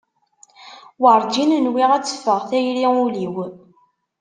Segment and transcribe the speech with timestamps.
[1.01, 3.35] Werǧin nwiɣ ad teffeɣ tayri ul-iw.